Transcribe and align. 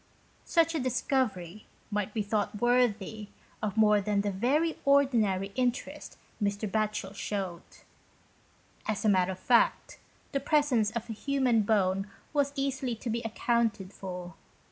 Such 0.45 0.73
a 0.73 0.79
discovery 0.79 1.67
might 1.91 2.11
be 2.11 2.23
thought 2.23 2.59
worthy 2.59 2.89
31 2.89 3.17
GHOST 3.17 3.27
TALES. 3.27 3.33
of 3.71 3.77
more 3.77 4.01
than 4.01 4.21
the 4.21 4.31
very 4.31 4.79
ordinary 4.83 5.51
interest 5.53 6.17
Mr. 6.41 6.67
Batohel 6.67 7.13
showed. 7.13 7.61
As 8.87 9.05
a 9.05 9.09
matter 9.09 9.33
of 9.33 9.39
fact, 9.39 9.99
the 10.31 10.39
presence 10.39 10.89
of 10.89 11.07
a 11.07 11.13
human 11.13 11.61
bone 11.61 12.09
was 12.33 12.51
easily 12.55 12.95
to 12.95 13.11
be 13.11 13.21
accounted 13.21 13.93
for. 13.93 14.33